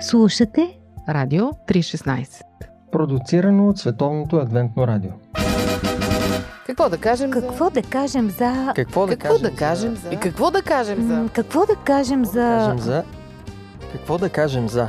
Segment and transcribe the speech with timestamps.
[0.00, 2.42] Слушате Радио 316.
[2.92, 5.10] Продуцирано от Световното адвентно радио.
[6.66, 7.70] Какво да кажем Какво за...
[7.70, 8.72] да кажем за...
[8.76, 10.00] Какво да Какво кажем да кажем за...
[10.00, 10.14] за...
[10.14, 11.28] И какво да кажем за...
[11.32, 12.32] Какво да кажем за...
[12.40, 13.04] Кажем за...
[13.92, 14.88] Какво да кажем за...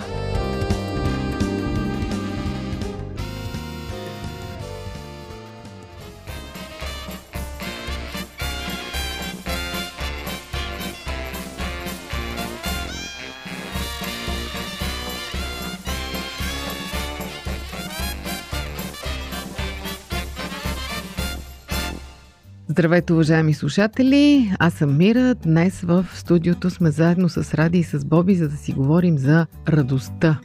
[22.78, 24.52] Здравейте, уважаеми слушатели!
[24.60, 25.36] Аз съм Мира.
[25.36, 29.46] Днес в студиото сме заедно с Ради и с Боби, за да си говорим за
[29.70, 30.40] радостта.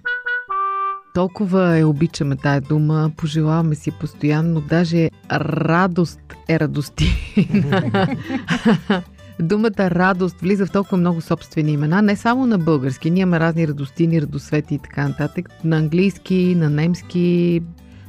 [1.14, 7.82] Толкова е обичаме тая дума, пожелаваме си постоянно, даже радост е радостина.
[9.40, 13.10] Думата радост влиза в толкова много собствени имена, не само на български.
[13.10, 15.48] Ние имаме разни радостини, радосвети и така нататък.
[15.64, 17.62] На английски, на немски,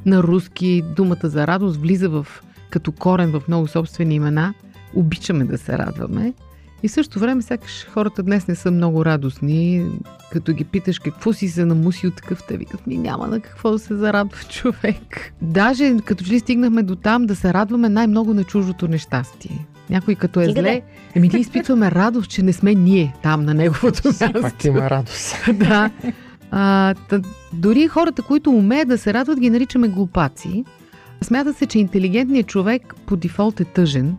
[0.05, 0.83] на руски.
[0.95, 2.27] Думата за радост влиза в
[2.73, 4.53] като корен в много собствени имена.
[4.95, 6.33] Обичаме да се радваме.
[6.83, 9.85] И в същото време, сякаш хората днес не са много радостни.
[10.31, 13.79] Като ги питаш какво си се намусил такъв, те викат ми няма на какво да
[13.79, 15.33] се зарадва човек.
[15.41, 19.65] Даже като че ли стигнахме до там да се радваме най-много на чуждото нещастие.
[19.89, 20.81] Някой като е зле,
[21.15, 24.41] еми ние изпитваме радост, че не сме ние там на неговото място.
[24.41, 25.35] пак има радост.
[25.53, 25.91] да.
[26.51, 27.21] А, та,
[27.53, 30.63] дори хората, които умеят да се радват, ги наричаме глупаци.
[31.23, 34.17] Смята се, че интелигентният човек по дефолт е тъжен.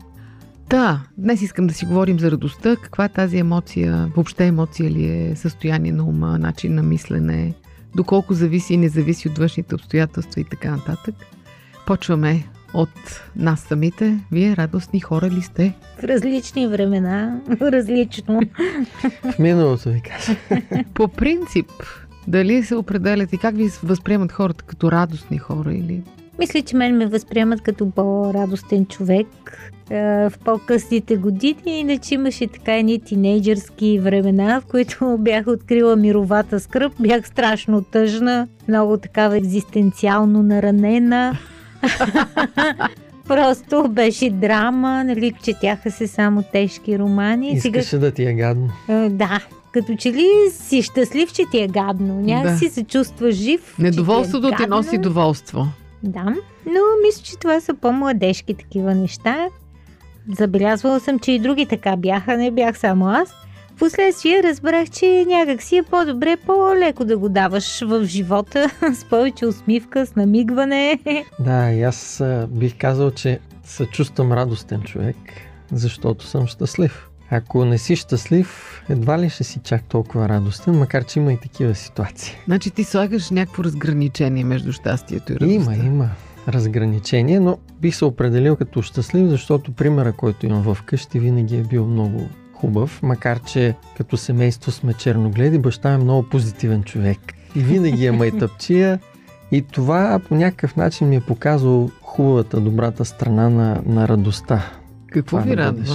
[0.71, 2.77] Да, днес искам да си говорим за радостта.
[2.77, 4.11] Каква е тази емоция?
[4.17, 5.37] Въобще емоция ли е?
[5.37, 7.55] Състояние на ума, начин на мислене?
[7.97, 11.15] Доколко зависи и не зависи от външните обстоятелства и така нататък.
[11.87, 14.19] Почваме от нас самите.
[14.33, 15.75] Вие радостни хора ли сте?
[15.99, 18.41] В различни времена, различно.
[19.35, 20.37] В миналото ви казвам.
[20.95, 21.71] По принцип,
[22.29, 26.03] дали се определят и как ви възприемат хората като радостни хора или
[26.39, 29.27] Мисля, че мен ме възприемат като по-радостен човек
[29.91, 36.61] е, в по-късните години, иначе имаше така едни тинейджърски времена, в които бях открила мировата
[36.61, 41.39] скръп, бях страшно тъжна, много такава екзистенциално наранена.
[43.29, 47.61] Просто беше драма, нали, четяха се само тежки романи.
[47.61, 48.69] Сега Искаше да ти е гадно.
[48.89, 49.41] Е, Да,
[49.73, 52.21] като че ли си щастлив, че ти е гадно.
[52.21, 52.59] Някак Да.
[52.59, 53.79] си се чувства жив.
[53.79, 55.03] недоволството че ти е носи гадно.
[55.03, 55.67] доволство.
[56.05, 56.25] Да,
[56.67, 59.49] но мисля, че това са по-младежки такива неща.
[60.39, 63.35] Забелязвала съм, че и други така бяха, не бях само аз.
[63.77, 69.47] Впоследствие разбрах, че някак си е по-добре, по-леко да го даваш в живота, с повече
[69.47, 70.99] усмивка, с намигване.
[71.41, 75.17] Да, и аз бих казал, че се чувствам радостен човек,
[75.73, 77.09] защото съм щастлив.
[77.37, 81.37] Ако не си щастлив, едва ли ще си чак толкова радостен, макар че има и
[81.37, 82.35] такива ситуации.
[82.45, 85.75] Значи ти слагаш някакво разграничение между щастието и радостта.
[85.75, 86.11] Има, има
[86.49, 91.87] разграничение, но бих се определил като щастлив, защото примера, който имам вкъщи, винаги е бил
[91.87, 97.19] много хубав, макар че като семейство сме черногледи, баща е много позитивен човек
[97.57, 98.99] и винаги е майтъпчия
[99.53, 104.71] и това по някакъв начин ми е показал хубавата, добрата страна на, на радостта.
[105.09, 105.95] Какво Това ви да радва?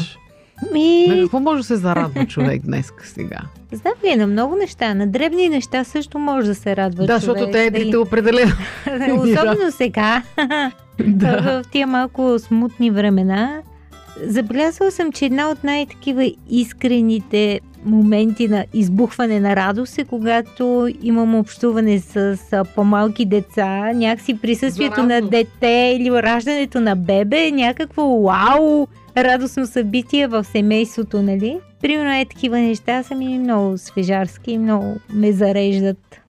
[0.73, 3.39] Ми, На какво може да се зарадва човек днес сега?
[3.71, 7.21] знам ли, на много неща, на дребни неща също може да се радва да, човек.
[7.21, 8.51] защото те да едрите определено.
[9.17, 10.23] Особено сега,
[11.07, 11.41] да.
[11.41, 13.61] в тия малко смутни времена.
[14.25, 21.35] Забелязала съм, че една от най-такива искрените моменти на избухване на радост е когато имам
[21.35, 22.37] общуване с,
[22.75, 25.29] по-малки деца, някакси присъствието на Заразно.
[25.29, 28.87] дете или раждането на бебе е някакво вау,
[29.17, 31.59] радостно събитие в семейството, нали?
[31.81, 36.19] Примерно е такива неща са ми много свежарски много ме зареждат.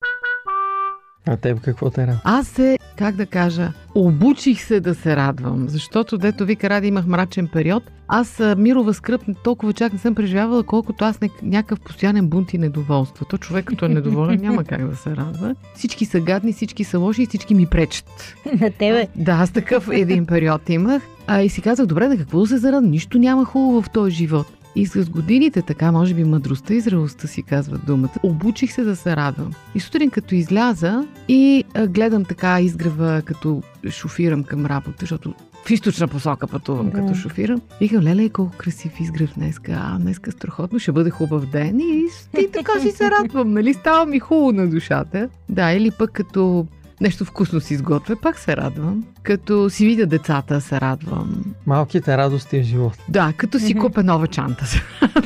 [1.27, 2.21] А теб какво те радва?
[2.25, 7.07] Аз се, как да кажа, обучих се да се радвам, защото дето вика Ради имах
[7.07, 7.83] мрачен период.
[8.09, 12.59] Аз мирова скръп толкова чак не съм преживявала, колкото аз не, някакъв постоянен бунт и
[12.59, 13.25] недоволство.
[13.25, 15.55] То човек като е недоволен няма как да се радва.
[15.75, 18.35] Всички са гадни, всички са лоши и всички ми пречат.
[18.61, 19.09] на тебе.
[19.17, 21.03] Да, аз такъв един период имах.
[21.33, 22.91] А и си казах, добре, на какво да се зарадвам?
[22.91, 24.47] Нищо няма хубаво в този живот.
[24.77, 28.97] И с годините, така, може би мъдростта и зрелостта си казват думата, обучих се да
[28.97, 29.51] се радвам.
[29.75, 35.35] И сутрин като изляза и а, гледам така изгрева, като шофирам към работа, защото
[35.65, 36.93] в източна посока пътувам, Да.
[36.93, 37.61] като шофирам.
[37.81, 39.73] Викам, леле, колко красив изгрев днеска.
[39.73, 41.81] А, днеска страхотно, ще бъде хубав ден.
[41.81, 42.07] И,
[42.41, 43.75] и така си се радвам, нали?
[43.75, 45.29] Става ми хубаво на душата.
[45.49, 46.67] Да, или пък като
[47.01, 49.05] нещо вкусно си изготвя, пак се радвам.
[49.23, 51.45] Като си видя децата, се радвам.
[51.67, 52.99] Малките радости в живота.
[53.09, 53.81] Да, като си Мгм.
[53.81, 54.65] купя нова чанта.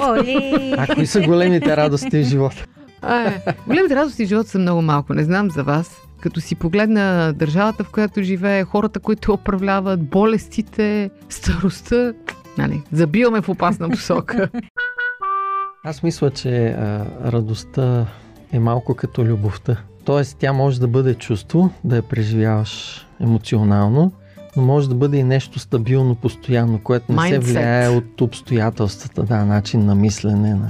[0.00, 0.74] Оли!
[0.78, 2.64] А кои са големите радости в живота?
[3.08, 5.14] Е, големите радости в живота са много малко.
[5.14, 5.96] Не знам за вас.
[6.20, 12.12] Като си погледна държавата, в която живее, хората, които управляват, болестите, старостта,
[12.58, 14.48] нали, забиваме в опасна посока.
[15.84, 18.06] Аз мисля, че а, радостта
[18.52, 19.76] е малко като любовта.
[20.04, 24.12] Тоест, тя може да бъде чувство, да я преживяваш емоционално,
[24.56, 27.30] но може да бъде и нещо стабилно, постоянно, което не Mindset.
[27.30, 30.68] се влияе от обстоятелствата, да, начин на мислене, на,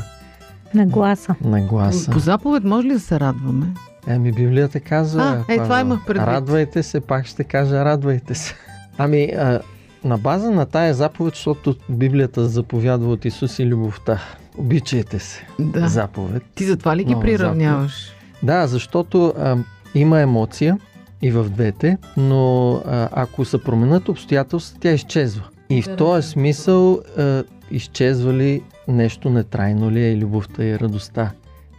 [0.75, 1.35] на гласа.
[1.45, 2.11] На гласа.
[2.11, 3.67] По заповед може ли да се радваме?
[4.07, 5.45] Еми, Библията казва.
[5.49, 6.27] А, е, това имах предвид.
[6.27, 8.55] Радвайте се, пак ще кажа, радвайте се.
[8.99, 9.61] Ами, а,
[10.05, 14.21] на база на тая заповед, защото Библията заповядва от Исус и любовта.
[14.59, 15.47] Обичайте се.
[15.59, 15.89] Да.
[15.89, 16.43] Заповед.
[16.55, 18.14] Ти затова ли ги приравняваш?
[18.45, 19.57] Да, защото а,
[19.95, 20.79] има емоция
[21.23, 25.43] и в двете, но а, ако се променят обстоятелства, тя изчезва.
[25.71, 31.31] И в този смисъл а, изчезва ли нещо нетрайно ли е любовта и радостта.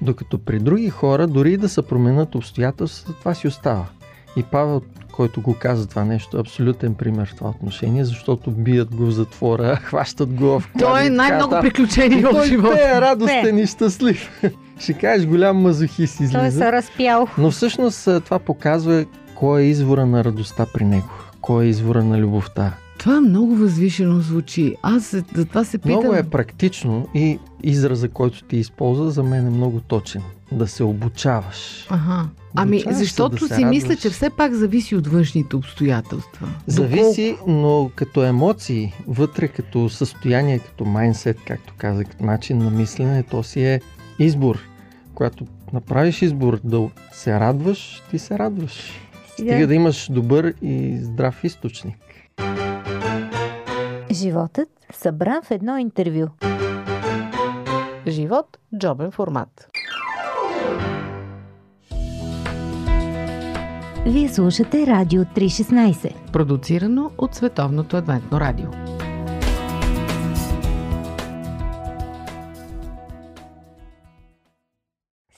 [0.02, 3.86] Докато при други хора, дори да се променят обстоятелствата, това си остава.
[4.38, 8.96] И Павел, който го каза това нещо, е абсолютен пример в това отношение, защото бият
[8.96, 12.76] го в затвора, хващат го в Той е най-много приключение в живота.
[12.76, 14.42] Той е радостен и щастлив.
[14.80, 16.40] Ще кажеш голям мазохист излиза.
[16.40, 17.28] Той се разпял.
[17.38, 19.06] Но всъщност това показва
[19.36, 21.10] кой е извора на радостта при него.
[21.42, 22.74] Кой е извора на любовта.
[22.98, 24.76] Това много възвишено звучи.
[24.82, 26.00] Аз за това се питам.
[26.00, 30.22] Много е практично и израза, който ти използва, за мен е много точен.
[30.52, 31.88] Да се обучаваш.
[31.90, 32.26] Ага.
[32.56, 33.70] Ами, защото да си радваш.
[33.70, 36.48] мисля, че все пак зависи от външните обстоятелства.
[36.68, 37.52] Зависи, Доколко...
[37.52, 43.44] но като емоции, вътре като състояние, като майндсет, както казах, като начин на мислене, то
[43.44, 43.82] си е
[44.20, 44.60] избор.
[45.16, 49.02] Когато направиш избор да се радваш, ти се радваш.
[49.34, 51.98] Стига да имаш добър и здрав източник.
[54.12, 56.28] Животът събран в едно интервю.
[58.08, 59.68] Живот– джобен формат.
[64.06, 66.32] Вие слушате Радио 316.
[66.32, 68.95] Продуцирано от Световното адвентно радио.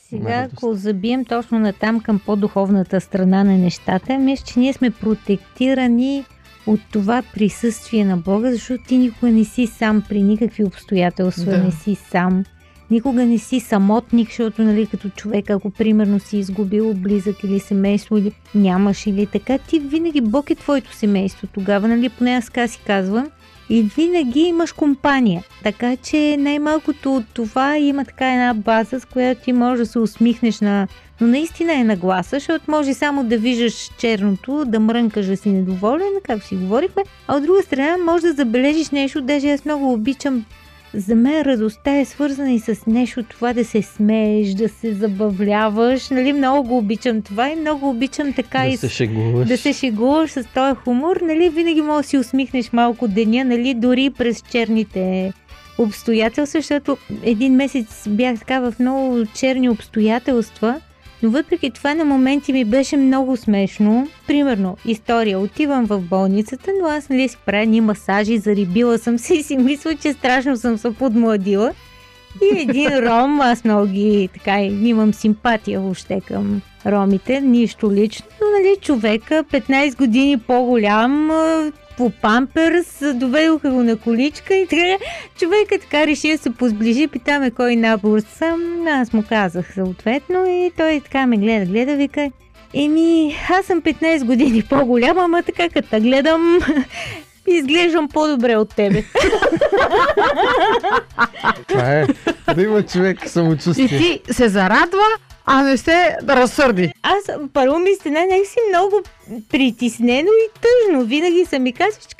[0.09, 4.91] Сега, ако забием точно на там към по-духовната страна на нещата, мисля, че ние сме
[4.91, 6.25] протектирани
[6.67, 11.63] от това присъствие на Бога, защото ти никога не си сам при никакви обстоятелства, да.
[11.63, 12.43] не си сам.
[12.91, 18.17] Никога не си самотник, защото, нали, като човек, ако примерно си изгубил близък или семейство,
[18.17, 22.67] или нямаш, или така, ти винаги Бог е твоето семейство тогава, нали, поне аз така
[22.67, 23.27] си казвам
[23.69, 25.43] и винаги имаш компания.
[25.63, 29.99] Така че най-малкото от това има така една база, с която ти можеш да се
[29.99, 30.87] усмихнеш на...
[31.21, 36.11] Но наистина е нагласа, защото може само да виждаш черното, да мрънкаш да си недоволен,
[36.23, 40.45] както си говорихме, а от друга страна може да забележиш нещо, даже аз много обичам
[40.93, 46.09] за мен радостта е свързана и с нещо, това да се смееш, да се забавляваш.
[46.09, 49.47] Нали, много го обичам това и много обичам така да и се шегуваш.
[49.47, 51.17] да се шегуваш с този хумор.
[51.21, 55.33] Нали, винаги можеш да си усмихнеш малко деня, нали, дори през черните
[55.77, 60.81] обстоятелства, защото един месец бях така в много черни обстоятелства
[61.23, 64.07] но въпреки това на моменти ми беше много смешно.
[64.27, 65.39] Примерно, история.
[65.39, 69.57] Отивам в болницата, но аз нали си правя ни масажи, зарибила съм се и си
[69.57, 71.73] мисля, че страшно съм се подмладила.
[72.41, 78.47] И един ром, аз много ги така имам симпатия въобще към ромите, нищо лично, но
[78.47, 81.31] нали човека 15 години по-голям,
[81.97, 85.03] по памперс, доведоха го на количка и така
[85.39, 90.71] човека така реши да се позближи, питаме кой набор съм, аз му казах съответно и
[90.77, 92.31] той така ме гледа, гледа, вика,
[92.73, 96.59] Еми, аз съм 15 години по-голяма, ама така като гледам,
[97.47, 99.03] изглеждам по-добре от тебе.
[101.67, 102.07] Това е,
[102.55, 103.85] да има човек самочувствие.
[103.85, 105.03] И ти се зарадва,
[105.49, 106.93] а не се разсърди.
[107.03, 109.01] Аз първо ми стена някакси много
[109.49, 111.05] притиснено и тъжно.
[111.05, 112.15] Винаги съм ми казвал, че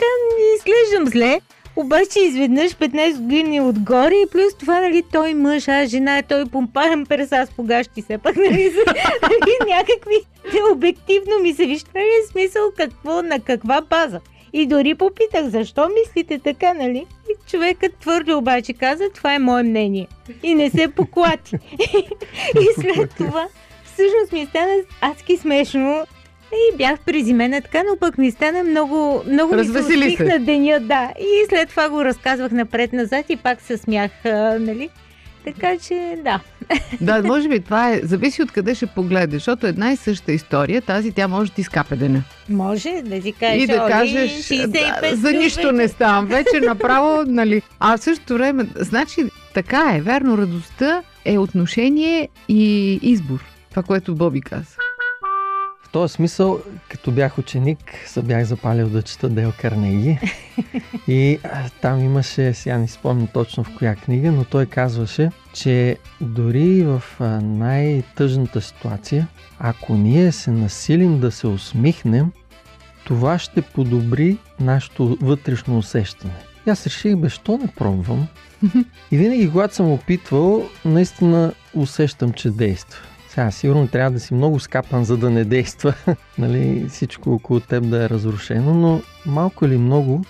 [0.57, 1.39] изглеждам зле.
[1.75, 7.05] Обаче изведнъж 15 години отгоре и плюс това, нали, той мъж, а жена, той помпаем
[7.05, 8.73] перса, аз погащи се пак, нали,
[9.21, 10.15] нали, някакви,
[10.73, 14.19] обективно ми се виж, това е смисъл какво, на каква база.
[14.57, 17.05] И дори попитах, защо мислите така, нали?
[17.29, 20.07] И човекът твърдо обаче каза, това е мое мнение.
[20.43, 21.55] И не се поклати.
[22.61, 23.47] и след това,
[23.85, 26.05] всъщност ми стана адски смешно.
[26.51, 30.79] И бях приземена така, но пък ми стана много, много Развесели ми се на деня,
[30.79, 31.11] да.
[31.19, 34.11] И след това го разказвах напред-назад и пак се смях,
[34.59, 34.89] нали?
[35.47, 36.39] Така че, да.
[37.01, 40.81] Да, може би това е, зависи от къде ще погледнеш, защото една и съща история,
[40.81, 42.23] тази тя може да ти скапе деня.
[42.49, 47.23] Може да ти кажеш, и да кажеш, 65 да, за нищо не ставам вече направо,
[47.27, 47.61] нали.
[47.79, 53.45] А в същото време, значи, така е, верно, радостта е отношение и избор.
[53.69, 54.77] Това, което Боби каза.
[55.87, 60.19] В този смисъл, като бях ученик, се бях запалил да чета Дел Карнеги.
[61.07, 61.39] И
[61.81, 67.03] там имаше, сега не спомням точно в коя книга, но той казваше, че дори в
[67.41, 69.27] най-тъжната ситуация,
[69.59, 72.31] ако ние се насилим да се усмихнем,
[73.05, 76.33] това ще подобри нашето вътрешно усещане.
[76.67, 78.27] И аз реших, бе, що не пробвам?
[79.11, 83.01] И винаги, когато съм опитвал, наистина усещам, че действа.
[83.37, 85.93] Сега, сигурно трябва да си много скапан, за да не действа,
[86.37, 90.21] нали, всичко около теб да е разрушено, но малко или много,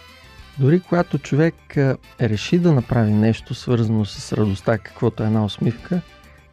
[0.59, 1.55] дори когато човек
[2.21, 6.01] реши да направи нещо свързано с радостта, каквото е една усмивка,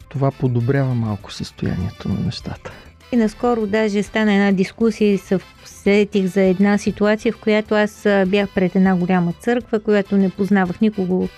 [0.08, 2.72] това подобрява малко състоянието на нещата.
[3.12, 8.06] И наскоро даже стана една дискусия и се сетих за една ситуация, в която аз
[8.26, 11.28] бях пред една голяма църква, която не познавах никого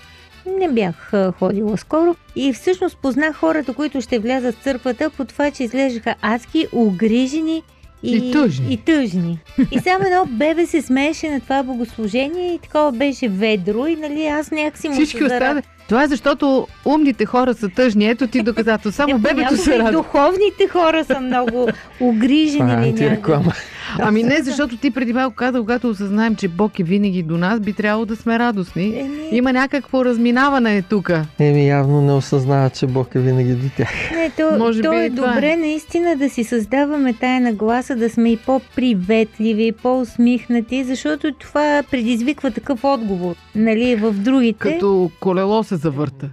[0.59, 5.51] не бях ходила скоро и всъщност познах хората, които ще влязат в църквата по това,
[5.51, 7.63] че изглеждаха адски, огрижени
[8.03, 8.73] и, и тъжни.
[8.73, 9.39] И, тъжни.
[9.71, 14.25] и само едно бебе се смееше на това богослужение и такова беше ведро и нали
[14.25, 15.63] аз някакси му Всички останали.
[15.87, 18.09] Това е защото умните хора са тъжни.
[18.09, 18.91] Ето ти доказателство.
[18.91, 19.91] Само е, бебето се радва.
[19.91, 21.67] Духовните хора са много
[21.99, 22.95] огрижени.
[22.95, 23.53] Това е реклама.
[23.99, 27.59] Ами не, защото ти преди малко каза, когато осъзнаем, че Бог е винаги до нас,
[27.59, 28.99] би трябвало да сме радостни.
[28.99, 29.17] Еми...
[29.31, 31.11] Има някакво разминаване тук.
[31.39, 34.11] Еми явно не осъзнава, че Бог е винаги до тях.
[34.11, 35.57] Не, то, Може то би е добре е.
[35.57, 42.83] наистина да си създаваме тая нагласа, да сме и по-приветливи, по-усмихнати, защото това предизвиква такъв
[42.83, 44.59] отговор, нали, в другите.
[44.59, 46.29] Като колело се завърта.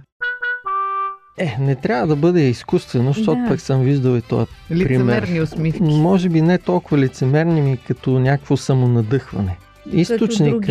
[1.37, 3.47] Е, не трябва да бъде изкуствено, защото да.
[3.47, 5.81] пък съм виждал и този Лицемерни усмивки.
[5.81, 9.57] Може би не толкова лицемерни, ми като някакво самонадъхване.
[9.91, 10.67] Източник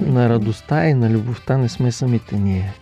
[0.00, 2.72] на радостта и на любовта не сме самите ние.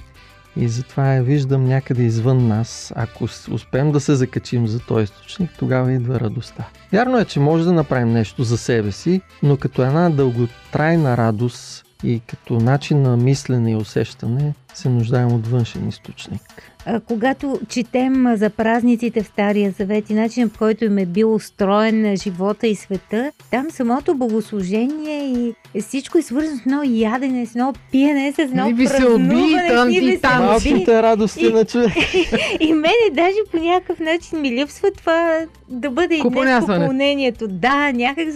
[0.57, 2.93] И затова я виждам някъде извън нас.
[2.97, 6.69] Ако успеем да се закачим за този източник, тогава идва радостта.
[6.93, 11.85] Вярно е, че може да направим нещо за себе си, но като една дълготрайна радост
[12.05, 16.74] и като начин на мислене и усещане се нуждаем от външен източник
[17.07, 22.17] когато четем за празниците в Стария Завет и начин по който им е бил устроен
[22.17, 27.73] живота и света, там самото богослужение и всичко е свързано с едно ядене, с едно
[27.91, 30.45] пиене, с едно би се уби, там ти там.
[30.45, 31.93] Малките радости на човек.
[32.61, 37.49] И, мене даже по някакъв начин ми липсва това да бъде и поклонението.
[37.49, 38.29] Да, някак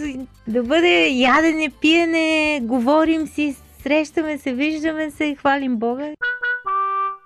[0.47, 6.05] да бъде ядене, пиене, говорим си, срещаме се, виждаме се и хвалим Бога.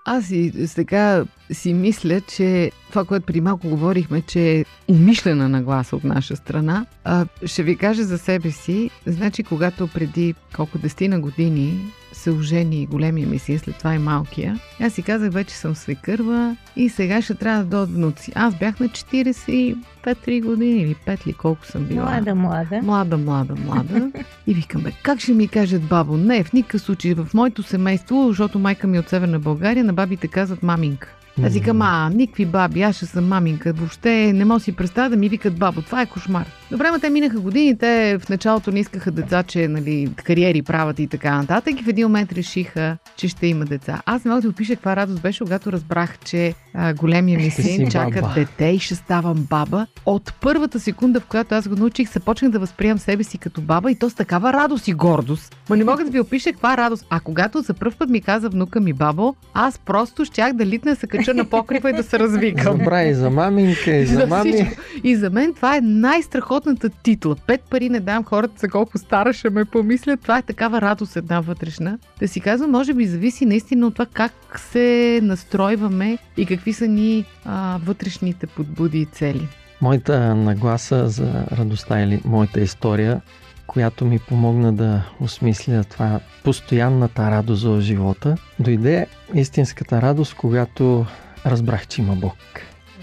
[0.05, 5.95] Аз и сега си мисля, че това, което при малко говорихме, че е умишлена нагласа
[5.95, 8.89] от наша страна, а, ще ви кажа за себе си.
[9.05, 11.79] Значи, когато преди колко дестина години
[12.13, 14.59] се ожени големия ми син, след това и малкия.
[14.81, 18.31] Аз си казах, вече съм свекърва и сега ще трябва да дойдат внуци.
[18.35, 22.03] Аз бях на 45-3 години или 5 ли колко съм била.
[22.03, 22.81] Млада, млада.
[22.83, 24.11] Млада, млада, млада.
[24.47, 26.17] и викам, бе, как ще ми кажат бабо?
[26.17, 27.13] Не, в никакъв случай.
[27.13, 31.15] В моето семейство, защото майка ми е от Северна България, на бабите казват маминка.
[31.41, 33.73] Аз викам, а, никакви баби, аз ще съм маминка.
[33.73, 35.81] Въобще не мога си представя да ми викат бабо.
[35.81, 36.45] Това е кошмар.
[36.71, 40.99] Добре, ма те минаха години, те в началото не искаха деца, че нали, кариери правят
[40.99, 41.79] и така нататък.
[41.79, 44.01] И в един момент решиха, че ще има деца.
[44.05, 47.89] Аз не мога да опиша каква радост беше, когато разбрах, че а, големия ми син
[47.89, 48.33] чака баба.
[48.33, 49.87] дете и ще ставам баба.
[50.05, 53.61] От първата секунда, в която аз го научих, се почнах да възприемам себе си като
[53.61, 55.55] баба и то с такава радост и гордост.
[55.69, 57.05] Ма не мога да ви опиша каква радост.
[57.09, 60.95] А когато за първ път ми каза внука ми бабо, аз просто щях да литна,
[60.95, 62.77] се кача на покрива и да се развикам.
[62.77, 64.71] Добра и за маминка, и за, за мами.
[65.03, 67.35] И за мен това е най-страхотната титла.
[67.47, 70.21] Пет пари не дам хората за колко стара ще ме помислят.
[70.21, 71.97] Това е такава радост една вътрешна.
[72.19, 76.87] Да си казвам, може би зависи наистина от това как се настройваме и какви са
[76.87, 79.47] ни а, вътрешните подбуди и цели.
[79.81, 83.21] Моята нагласа за радостта или моята история
[83.67, 91.05] която ми помогна да осмисля това постоянната радост в живота, дойде истинската радост, когато
[91.45, 92.35] разбрах, че има Бог.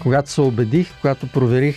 [0.01, 1.75] Когато се убедих, когато проверих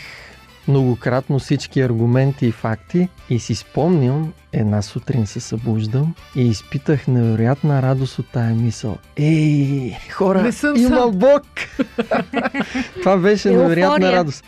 [0.68, 7.82] многократно всички аргументи и факти и си спомням, една сутрин се събуждам и изпитах невероятна
[7.82, 8.98] радост от тая мисъл.
[9.16, 11.10] Ей, хора, Не съм има сам.
[11.10, 11.42] Бог!
[13.02, 14.44] това беше невероятна радост.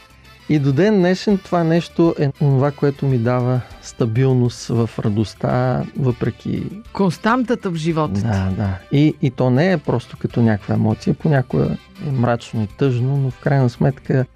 [0.49, 6.63] И до ден днешен това нещо е това, което ми дава стабилност в радостта, въпреки...
[6.93, 8.21] Константата в живота.
[8.21, 8.79] Да, да.
[8.93, 11.77] И, и то не е просто като някаква емоция, понякога
[12.07, 14.27] е мрачно и тъжно, но в крайна сметка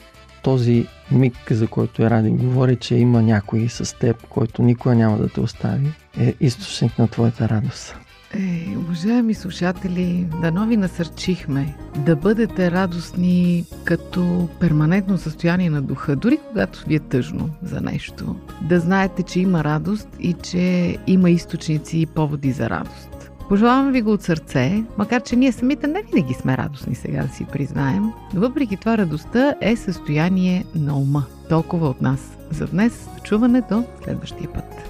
[0.42, 5.18] този миг, за който е Ради говори, че има някой с теб, който никога няма
[5.18, 7.96] да те остави, е източник на твоята радост.
[8.34, 16.38] Е, уважаеми слушатели, дано ви насърчихме да бъдете радостни като перманентно състояние на духа, дори
[16.48, 18.36] когато ви е тъжно за нещо.
[18.62, 23.30] Да знаете, че има радост и че има източници и поводи за радост.
[23.48, 27.28] Пожелавам ви го от сърце, макар че ние самите не винаги сме радостни сега да
[27.28, 28.04] си признаем.
[28.34, 31.24] Въпреки това радостта е състояние на ума.
[31.48, 32.36] Толкова от нас.
[32.50, 34.89] За днес чуване до следващия път.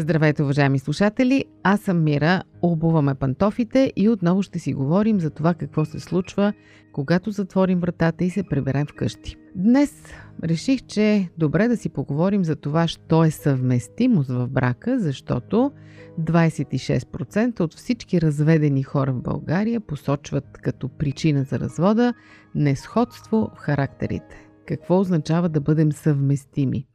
[0.00, 1.44] Здравейте, уважаеми слушатели!
[1.62, 6.52] Аз съм Мира, обуваме пантофите и отново ще си говорим за това какво се случва,
[6.92, 9.36] когато затворим вратата и се приберем вкъщи.
[9.54, 10.04] Днес
[10.44, 15.72] реших, че е добре да си поговорим за това, що е съвместимост в брака, защото
[16.20, 22.14] 26% от всички разведени хора в България посочват като причина за развода
[22.54, 24.46] несходство в характерите.
[24.66, 26.86] Какво означава да бъдем съвместими?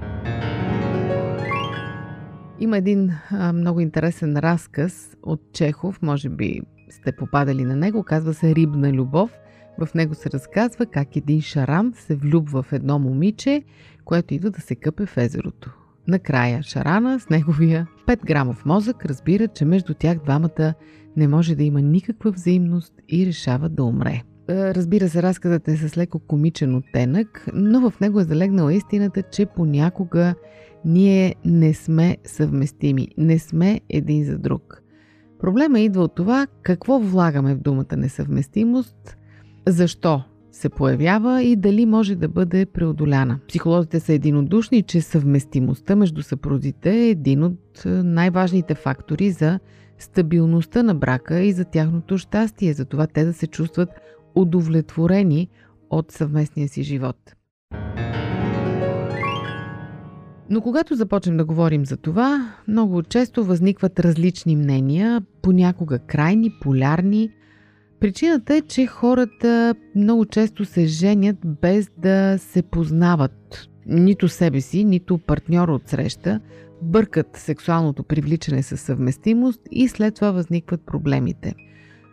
[2.60, 8.34] Има един а, много интересен разказ от Чехов, може би сте попадали на него, казва
[8.34, 9.32] се Рибна любов.
[9.80, 13.64] В него се разказва как един шаран се влюбва в едно момиче,
[14.06, 15.74] което идва да се къпе в езерото.
[16.08, 20.74] Накрая Шарана с неговия 5 грамов мозък разбира, че между тях двамата
[21.18, 24.24] не може да има никаква взаимност и решава да умре.
[24.50, 29.46] Разбира се, разказът е с леко комичен оттенък, но в него е залегнала истината, че
[29.46, 30.36] понякога
[30.86, 34.82] ние не сме съвместими, не сме един за друг.
[35.40, 39.18] Проблема идва от това какво влагаме в думата несъвместимост,
[39.68, 43.40] защо се появява и дали може да бъде преодоляна.
[43.48, 49.60] Психолозите са единодушни, че съвместимостта между съпрузите е един от най-важните фактори за
[49.98, 53.90] стабилността на брака и за тяхното щастие, за това те да се чувстват
[54.36, 55.50] удовлетворени
[55.90, 57.36] от съвместния си живот.
[60.50, 67.30] Но когато започнем да говорим за това, много често възникват различни мнения, понякога крайни, полярни.
[68.00, 74.84] Причината е, че хората много често се женят без да се познават нито себе си,
[74.84, 76.40] нито партньора от среща,
[76.82, 81.54] бъркат сексуалното привличане със съвместимост и след това възникват проблемите.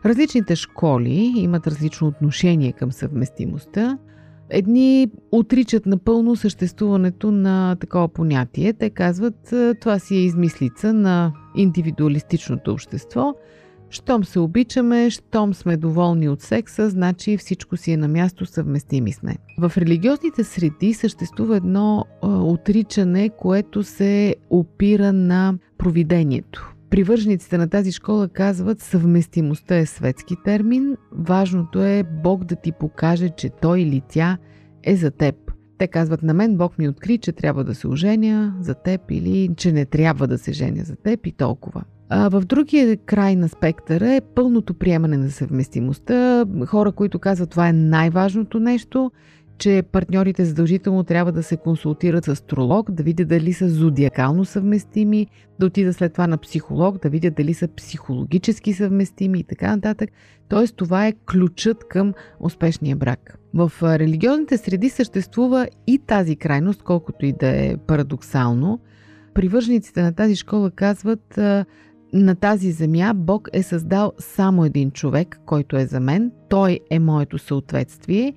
[0.05, 3.99] Различните школи имат различно отношение към съвместимостта–
[4.55, 8.73] Едни отричат напълно съществуването на такова понятие.
[8.73, 13.35] Те казват, «Е, това си е измислица на индивидуалистичното общество.
[13.91, 19.13] Щом се обичаме, щом сме доволни от секса, значи всичко си е на място, съвместими
[19.13, 19.37] сме.
[19.59, 26.72] В религиозните среди съществува едно а, отричане, което се опира на провидението.
[26.93, 33.29] Привържениците на тази школа казват, съвместимостта е светски термин, важното е Бог да ти покаже,
[33.29, 34.39] че той или тя
[34.83, 35.35] е за теб.
[35.79, 39.51] Те казват, на мен Бог ми откри, че трябва да се оженя за теб или
[39.57, 41.83] че не трябва да се женя за теб и толкова.
[42.09, 46.45] А в другия край на спектъра е пълното приемане на съвместимостта.
[46.67, 49.11] Хора, които казват това е най-важното нещо
[49.63, 55.27] че партньорите задължително трябва да се консултират с астролог, да видят дали са зодиакално съвместими,
[55.61, 60.11] да отида след това на психолог, да видят дали са психологически съвместими и така нататък.
[60.49, 63.39] Тоест това е ключът към успешния брак.
[63.55, 68.81] В религиозните среди съществува и тази крайност, колкото и да е парадоксално.
[69.35, 71.37] Привържениците на тази школа казват,
[72.13, 76.33] на тази земя Бог е създал само един човек, който е за мен.
[76.49, 78.35] Той е моето съответствие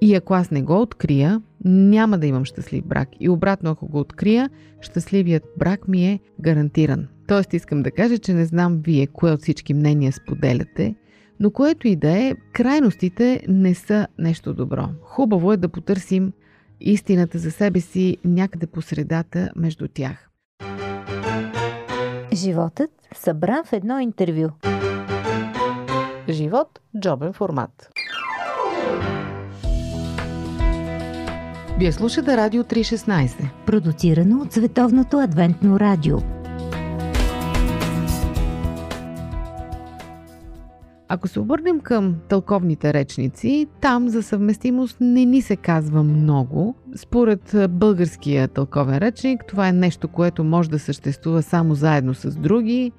[0.00, 3.08] и ако аз не го открия, няма да имам щастлив брак.
[3.20, 7.08] И обратно, ако го открия, щастливият брак ми е гарантиран.
[7.26, 10.94] Тоест искам да кажа, че не знам вие кое от всички мнения споделяте,
[11.40, 14.88] но което и да е, крайностите не са нещо добро.
[15.02, 16.32] Хубаво е да потърсим
[16.80, 20.28] истината за себе си някъде по средата между тях.
[22.32, 24.48] Животът събран в едно интервю.
[26.28, 27.90] Живот– джобен формат.
[31.78, 33.48] Вие слушате Радио 316.
[33.66, 36.16] Продуцирано от Световното адвентно радио.
[41.08, 46.74] Ако се обърнем към тълковните речници, там за съвместимост не ни се казва много.
[46.96, 52.92] Според българския тълковен речник, това е нещо, което може да съществува само заедно с други.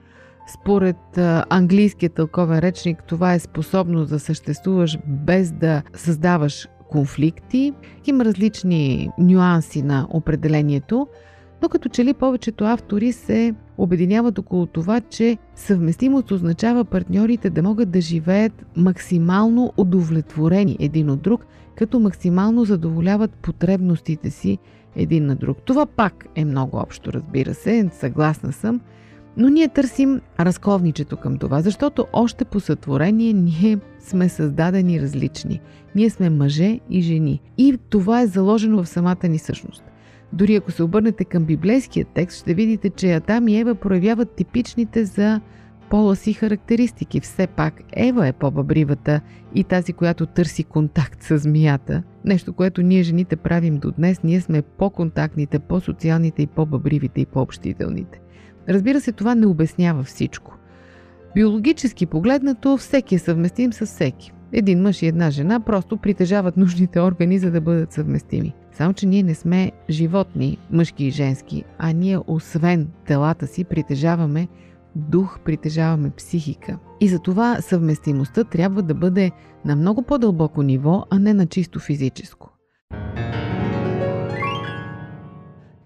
[0.61, 1.17] Според
[1.49, 7.73] английския тълковен речник, това е способно да съществуваш без да създаваш конфликти.
[8.05, 11.07] Има различни нюанси на определението,
[11.61, 17.63] но като че ли повечето автори се обединяват около това, че съвместимост означава партньорите да
[17.63, 24.57] могат да живеят максимално удовлетворени един от друг, като максимално задоволяват потребностите си
[24.95, 25.57] един на друг.
[25.65, 28.81] Това пак е много общо, разбира се, съгласна съм,
[29.37, 35.61] но ние търсим разковничето към това, защото още по сътворение ние сме създадени различни.
[35.95, 37.41] Ние сме мъже и жени.
[37.57, 39.83] И това е заложено в самата ни същност.
[40.33, 45.05] Дори ако се обърнете към библейския текст, ще видите, че Адам и Ева проявяват типичните
[45.05, 45.41] за
[45.89, 47.19] пола си характеристики.
[47.19, 49.21] Все пак Ева е по-бъбривата
[49.55, 52.03] и тази, която търси контакт с змията.
[52.25, 54.23] Нещо, което ние жените правим до днес.
[54.23, 58.21] Ние сме по-контактните, по-социалните и по-бъбривите и по-общителните.
[58.69, 60.55] Разбира се, това не обяснява всичко.
[61.35, 64.31] Биологически погледнато, всеки е съвместим с всеки.
[64.51, 68.53] Един мъж и една жена просто притежават нужните органи, за да бъдат съвместими.
[68.71, 74.47] Само, че ние не сме животни, мъжки и женски, а ние освен телата си притежаваме
[74.95, 76.77] дух, притежаваме психика.
[77.01, 79.31] И затова съвместимостта трябва да бъде
[79.65, 82.49] на много по-дълбоко ниво, а не на чисто физическо.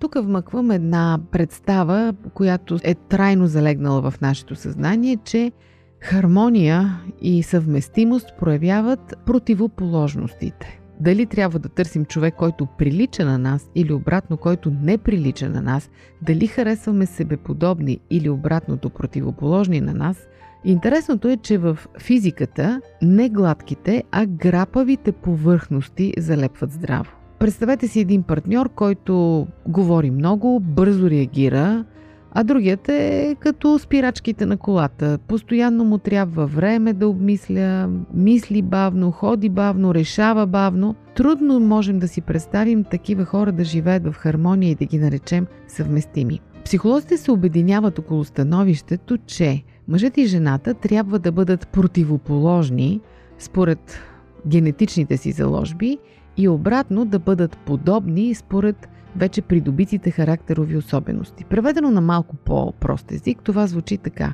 [0.04, 5.52] Тук вмъквам една представа, която е трайно залегнала в нашето съзнание, че
[6.00, 10.80] хармония и съвместимост проявяват противоположностите.
[11.00, 15.62] Дали трябва да търсим човек, който прилича на нас или обратно, който не прилича на
[15.62, 15.90] нас,
[16.22, 20.28] дали харесваме себеподобни или обратното противоположни на нас,
[20.66, 27.23] Интересното е, че в физиката не гладките, а грапавите повърхности залепват здраво.
[27.44, 31.86] Представете си един партньор, който говори много, бързо реагира,
[32.32, 35.18] а другият е като спирачките на колата.
[35.28, 40.96] Постоянно му трябва време да обмисля, мисли бавно, ходи бавно, решава бавно.
[41.16, 45.48] Трудно можем да си представим такива хора да живеят в хармония и да ги наречем
[45.68, 46.40] съвместими.
[46.66, 53.00] Психолозите се обединяват около становището, че мъжът и жената трябва да бъдат противоположни
[53.40, 54.00] според
[54.48, 55.98] генетичните си заложби
[56.38, 61.46] и обратно да бъдат подобни според вече придобитите характерови особености.
[61.46, 64.34] Преведено на малко по-прост език, това звучи така.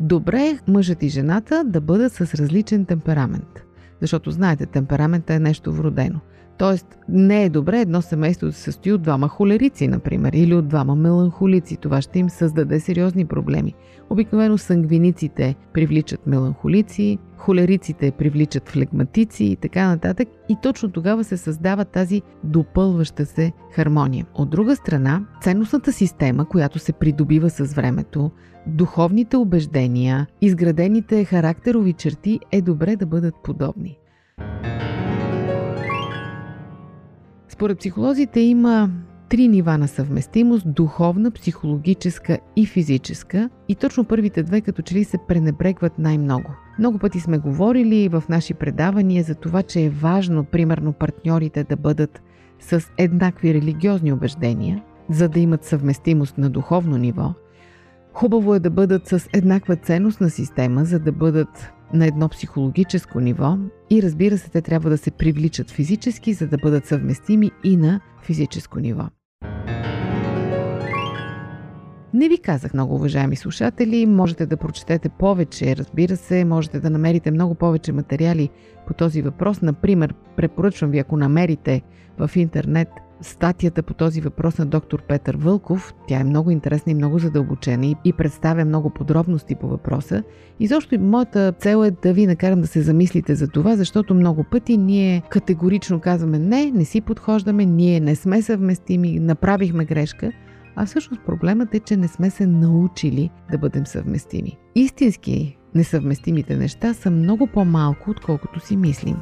[0.00, 3.64] Добре е мъжът и жената да бъдат с различен темперамент.
[4.00, 6.20] Защото, знаете, темперамента е нещо вродено.
[6.58, 10.68] Тоест, не е добре едно семейство да се състои от двама холерици, например, или от
[10.68, 11.76] двама меланхолици.
[11.76, 13.74] Това ще им създаде сериозни проблеми.
[14.10, 20.28] Обикновено сангвиниците привличат меланхолици, холериците привличат флегматици и така нататък.
[20.48, 24.26] И точно тогава се създава тази допълваща се хармония.
[24.34, 28.30] От друга страна, ценностната система, която се придобива с времето,
[28.66, 33.98] духовните убеждения, изградените характерови черти е добре да бъдат подобни.
[37.58, 38.90] Според психолозите има
[39.28, 43.50] три нива на съвместимост духовна, психологическа и физическа.
[43.68, 46.50] И точно първите две като че ли се пренебрегват най-много.
[46.78, 51.76] Много пъти сме говорили в наши предавания за това, че е важно, примерно, партньорите да
[51.76, 52.22] бъдат
[52.60, 57.32] с еднакви религиозни убеждения, за да имат съвместимост на духовно ниво.
[58.12, 63.20] Хубаво е да бъдат с еднаква ценност на система, за да бъдат на едно психологическо
[63.20, 63.56] ниво
[63.90, 68.00] и разбира се, те трябва да се привличат физически, за да бъдат съвместими и на
[68.22, 69.04] физическо ниво.
[72.14, 74.06] Не ви казах много, уважаеми слушатели.
[74.06, 78.48] Можете да прочетете повече, разбира се, можете да намерите много повече материали
[78.86, 79.62] по този въпрос.
[79.62, 81.82] Например, препоръчвам ви, ако намерите
[82.18, 82.88] в интернет
[83.20, 85.94] статията по този въпрос на доктор Петър Вълков.
[86.08, 90.22] Тя е много интересна и много задълбочена и представя много подробности по въпроса.
[90.60, 94.44] И защо моята цел е да ви накарам да се замислите за това, защото много
[94.50, 100.32] пъти ние категорично казваме не, не си подхождаме, ние не сме съвместими, направихме грешка.
[100.76, 104.56] А всъщност проблемът е, че не сме се научили да бъдем съвместими.
[104.74, 109.16] Истински несъвместимите неща са много по-малко, отколкото си мислим.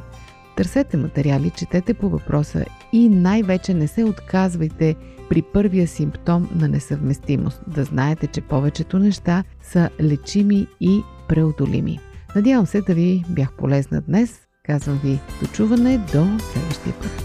[0.57, 4.95] Търсете материали, четете по въпроса и най-вече не се отказвайте
[5.29, 7.61] при първия симптом на несъвместимост.
[7.67, 11.99] Да знаете, че повечето неща са лечими и преодолими.
[12.35, 14.47] Надявам се да ви бях полезна днес.
[14.63, 17.23] Казвам ви дочуване до следващия път.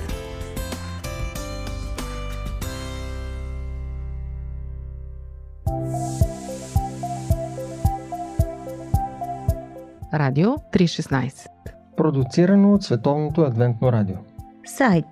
[10.15, 11.62] Радио 316
[12.03, 14.17] Продуцирано от Световното адвентно радио.
[14.65, 15.07] Сайт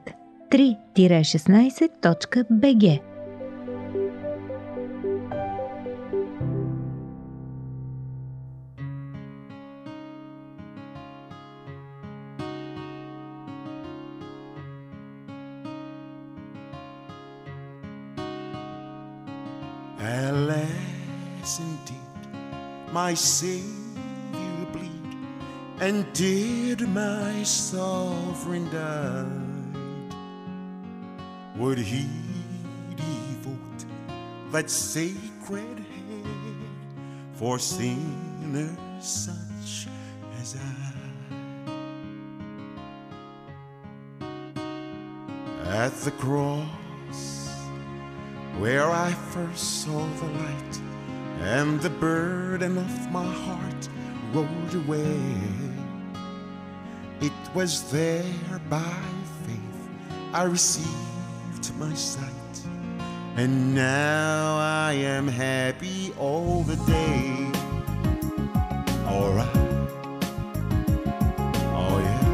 [0.50, 3.00] 3-16.bg
[20.00, 22.00] Alas, indeed,
[22.92, 23.79] my Savior
[25.80, 29.24] and did my sovereign die,
[31.56, 32.06] Would he
[32.96, 33.84] devote
[34.52, 36.60] that sacred head
[37.34, 39.88] for sinners such
[40.40, 40.90] as I?
[45.64, 47.48] At the cross
[48.58, 50.80] where I first saw the light,
[51.40, 53.88] and the burden of my heart
[54.34, 55.69] rolled away.
[57.52, 58.22] Was there
[58.70, 58.94] by
[59.44, 59.88] faith
[60.32, 62.24] I received my sight,
[63.36, 67.50] and now I am happy all the day.
[69.04, 69.48] Alright.
[71.74, 72.26] Oh, yeah.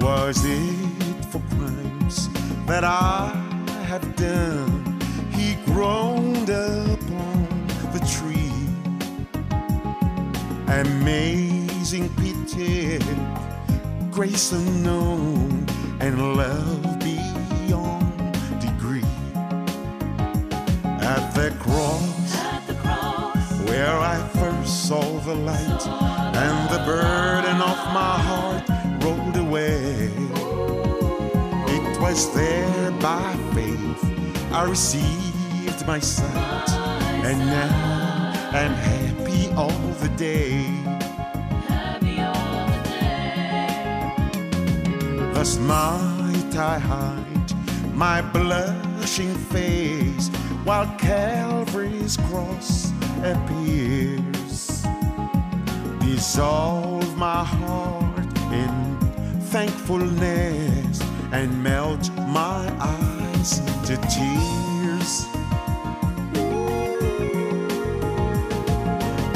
[0.00, 2.28] Was it for crimes
[2.66, 3.32] that I
[3.86, 5.00] have done?
[5.32, 6.39] He groaned
[10.80, 12.98] Amazing pity,
[14.10, 15.66] grace unknown,
[16.00, 19.04] and love beyond degree.
[21.02, 25.86] At the cross, At the cross, where I first saw the light,
[26.44, 28.66] and the burden of my heart
[29.04, 30.08] rolled away.
[31.76, 34.02] It was there by faith
[34.50, 36.70] I received my sight,
[37.28, 39.19] and now I'm happy
[40.00, 40.62] the day.
[41.68, 44.12] happy all the day.
[45.34, 47.52] Thus might I hide
[47.94, 50.28] my blushing face
[50.64, 54.86] while Calvary's cross appears.
[56.00, 58.96] Dissolve my heart in
[59.52, 64.69] thankfulness and melt my eyes to tears.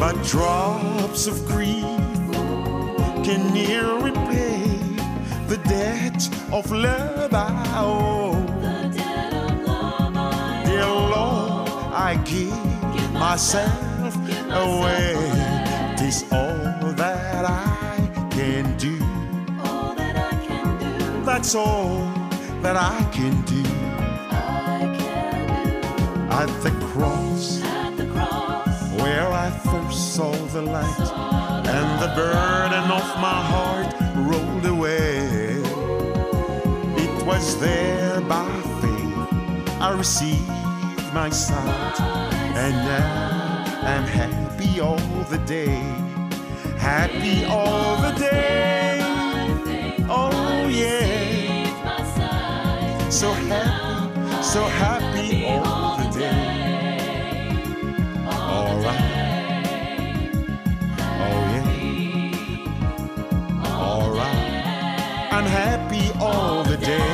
[0.05, 1.83] But drops of grief
[3.25, 4.69] can near repay
[5.49, 8.35] the debt of love I owe.
[10.67, 14.15] Dear Lord, I give myself
[14.51, 15.15] away.
[15.97, 18.99] Tis all that I can do.
[19.65, 22.05] all that I can do, That's all
[22.61, 23.63] that I can do.
[24.31, 26.31] I can do.
[26.31, 26.84] At the
[29.95, 31.11] saw the light,
[31.67, 33.95] and the burden of my heart
[34.29, 35.63] rolled away.
[37.05, 38.49] It was there by
[38.81, 40.49] faith I received
[41.15, 42.01] my sight,
[42.57, 45.81] and now I'm happy all the day.
[46.77, 48.99] Happy all the day.
[50.11, 51.71] Oh, yeah.
[53.11, 56.64] So happy, so happy all the day.
[65.35, 67.11] I'm happy all the day.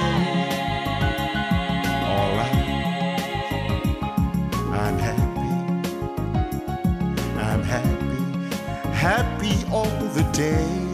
[2.04, 2.54] Alright,
[4.78, 5.52] I'm happy.
[7.38, 10.89] I'm happy, happy all the day.